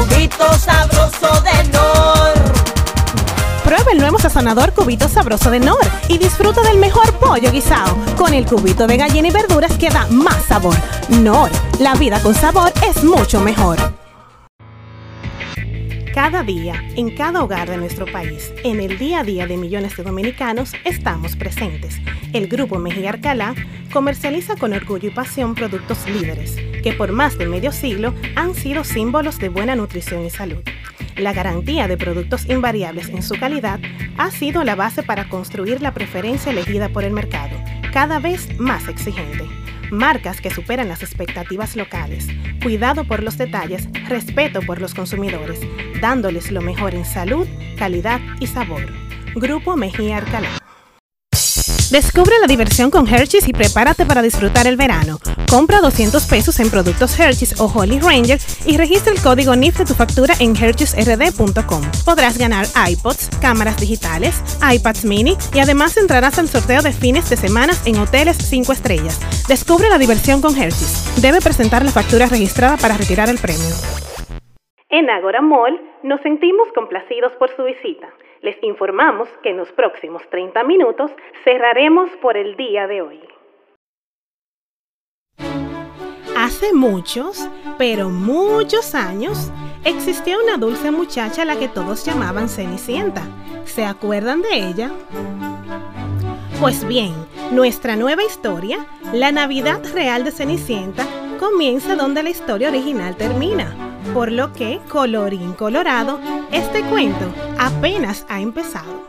cubito 0.00 0.52
sabroso 0.58 1.42
de 1.42 1.68
Nor. 1.72 2.52
Prueba 3.64 3.92
el 3.92 3.98
nuevo 3.98 4.18
sazonador 4.18 4.72
cubito 4.72 5.08
sabroso 5.08 5.50
de 5.50 5.60
Nor 5.60 5.78
y 6.08 6.18
disfruta 6.18 6.62
del 6.62 6.78
mejor 6.78 7.12
pollo 7.14 7.50
guisado 7.50 7.96
con 8.16 8.32
el 8.34 8.46
cubito 8.46 8.86
de 8.86 8.96
gallina 8.96 9.28
y 9.28 9.30
verduras 9.30 9.72
que 9.78 9.90
da 9.90 10.06
más 10.10 10.44
sabor. 10.46 10.76
Nor, 11.08 11.50
la 11.78 11.94
vida 11.94 12.20
con 12.22 12.34
sabor 12.34 12.72
es 12.88 13.04
mucho 13.04 13.40
mejor. 13.40 13.99
Cada 16.22 16.42
día, 16.42 16.74
en 16.96 17.08
cada 17.16 17.42
hogar 17.42 17.70
de 17.70 17.78
nuestro 17.78 18.04
país, 18.04 18.52
en 18.62 18.78
el 18.78 18.98
día 18.98 19.20
a 19.20 19.24
día 19.24 19.46
de 19.46 19.56
millones 19.56 19.96
de 19.96 20.02
dominicanos, 20.02 20.74
estamos 20.84 21.34
presentes. 21.34 21.98
El 22.34 22.46
Grupo 22.46 22.78
Mejía 22.78 23.08
Arcalá 23.08 23.54
comercializa 23.90 24.54
con 24.56 24.74
orgullo 24.74 25.08
y 25.08 25.12
pasión 25.12 25.54
productos 25.54 26.06
líderes, 26.06 26.56
que 26.82 26.92
por 26.92 27.12
más 27.12 27.38
de 27.38 27.46
medio 27.46 27.72
siglo 27.72 28.14
han 28.36 28.54
sido 28.54 28.84
símbolos 28.84 29.38
de 29.38 29.48
buena 29.48 29.74
nutrición 29.76 30.26
y 30.26 30.28
salud. 30.28 30.62
La 31.16 31.32
garantía 31.32 31.88
de 31.88 31.96
productos 31.96 32.44
invariables 32.50 33.08
en 33.08 33.22
su 33.22 33.40
calidad 33.40 33.80
ha 34.18 34.30
sido 34.30 34.62
la 34.62 34.74
base 34.74 35.02
para 35.02 35.26
construir 35.30 35.80
la 35.80 35.94
preferencia 35.94 36.52
elegida 36.52 36.90
por 36.90 37.04
el 37.04 37.14
mercado, 37.14 37.56
cada 37.94 38.18
vez 38.18 38.60
más 38.60 38.88
exigente 38.88 39.46
marcas 39.90 40.40
que 40.40 40.50
superan 40.50 40.88
las 40.88 41.02
expectativas 41.02 41.76
locales, 41.76 42.28
cuidado 42.62 43.04
por 43.04 43.22
los 43.22 43.38
detalles, 43.38 43.88
respeto 44.08 44.60
por 44.62 44.80
los 44.80 44.94
consumidores, 44.94 45.60
dándoles 46.00 46.50
lo 46.50 46.60
mejor 46.60 46.94
en 46.94 47.04
salud, 47.04 47.46
calidad 47.78 48.20
y 48.40 48.46
sabor. 48.46 48.86
Grupo 49.34 49.76
Mejía 49.76 50.18
Arcalá. 50.18 50.59
Descubre 51.90 52.36
la 52.40 52.46
diversión 52.46 52.88
con 52.88 53.08
Hershey's 53.08 53.48
y 53.48 53.52
prepárate 53.52 54.06
para 54.06 54.22
disfrutar 54.22 54.68
el 54.68 54.76
verano. 54.76 55.18
Compra 55.48 55.80
200 55.80 56.24
pesos 56.24 56.60
en 56.60 56.70
productos 56.70 57.18
Hershey's 57.18 57.58
o 57.58 57.64
Holly 57.64 57.98
Ranger 57.98 58.40
y 58.64 58.76
registra 58.76 59.12
el 59.12 59.20
código 59.20 59.56
NIF 59.56 59.78
de 59.78 59.84
tu 59.86 59.94
factura 59.94 60.34
en 60.38 60.54
hershey'srd.com. 60.54 61.82
Podrás 62.04 62.38
ganar 62.38 62.68
iPods, 62.88 63.30
cámaras 63.40 63.76
digitales, 63.78 64.36
iPads 64.72 65.04
mini 65.04 65.36
y 65.52 65.58
además 65.58 65.96
entrarás 65.96 66.38
al 66.38 66.48
sorteo 66.48 66.80
de 66.80 66.92
fines 66.92 67.28
de 67.28 67.36
semana 67.36 67.74
en 67.84 67.98
hoteles 67.98 68.36
5 68.38 68.72
estrellas. 68.72 69.18
Descubre 69.48 69.90
la 69.90 69.98
diversión 69.98 70.40
con 70.40 70.56
Hershey's. 70.56 71.02
Debe 71.16 71.40
presentar 71.40 71.84
la 71.84 71.90
factura 71.90 72.26
registrada 72.26 72.76
para 72.76 72.96
retirar 72.96 73.28
el 73.28 73.38
premio. 73.38 73.74
En 74.92 75.08
Agora 75.08 75.40
Mall 75.40 75.80
nos 76.02 76.20
sentimos 76.20 76.66
complacidos 76.72 77.30
por 77.36 77.54
su 77.54 77.62
visita. 77.62 78.08
Les 78.42 78.60
informamos 78.64 79.28
que 79.40 79.50
en 79.50 79.56
los 79.56 79.70
próximos 79.70 80.28
30 80.30 80.64
minutos 80.64 81.12
cerraremos 81.44 82.10
por 82.20 82.36
el 82.36 82.56
día 82.56 82.88
de 82.88 83.00
hoy. 83.00 83.20
Hace 86.36 86.72
muchos, 86.72 87.48
pero 87.78 88.08
muchos 88.08 88.96
años, 88.96 89.52
existía 89.84 90.36
una 90.40 90.56
dulce 90.56 90.90
muchacha 90.90 91.42
a 91.42 91.44
la 91.44 91.56
que 91.56 91.68
todos 91.68 92.04
llamaban 92.04 92.48
Cenicienta. 92.48 93.22
¿Se 93.66 93.84
acuerdan 93.84 94.42
de 94.42 94.54
ella? 94.54 94.90
Pues 96.58 96.84
bien, 96.84 97.14
nuestra 97.52 97.94
nueva 97.94 98.24
historia, 98.24 98.86
la 99.12 99.30
Navidad 99.30 99.82
Real 99.94 100.24
de 100.24 100.32
Cenicienta, 100.32 101.06
comienza 101.38 101.94
donde 101.94 102.24
la 102.24 102.30
historia 102.30 102.70
original 102.70 103.16
termina. 103.16 103.89
Por 104.14 104.32
lo 104.32 104.52
que, 104.52 104.80
colorín 104.88 105.52
colorado, 105.52 106.18
este 106.50 106.82
cuento 106.82 107.32
apenas 107.58 108.26
ha 108.28 108.40
empezado. 108.40 109.06